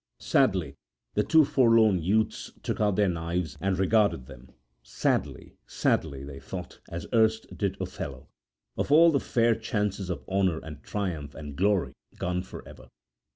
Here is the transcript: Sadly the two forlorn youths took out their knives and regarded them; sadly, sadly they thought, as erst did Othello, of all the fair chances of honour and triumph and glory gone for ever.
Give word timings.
Sadly 0.17 0.73
the 1.13 1.21
two 1.21 1.45
forlorn 1.45 1.99
youths 2.01 2.51
took 2.63 2.81
out 2.81 2.95
their 2.95 3.07
knives 3.07 3.55
and 3.61 3.77
regarded 3.77 4.25
them; 4.25 4.49
sadly, 4.81 5.57
sadly 5.67 6.23
they 6.23 6.39
thought, 6.39 6.79
as 6.89 7.05
erst 7.13 7.55
did 7.55 7.77
Othello, 7.79 8.27
of 8.75 8.91
all 8.91 9.11
the 9.11 9.19
fair 9.19 9.53
chances 9.53 10.09
of 10.09 10.27
honour 10.27 10.57
and 10.57 10.81
triumph 10.81 11.35
and 11.35 11.55
glory 11.55 11.93
gone 12.17 12.41
for 12.41 12.67
ever. 12.67 12.87